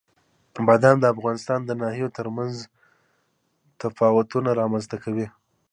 [0.67, 2.53] بادام د افغانستان د ناحیو ترمنځ
[3.81, 5.27] تفاوتونه رامنځته کوي.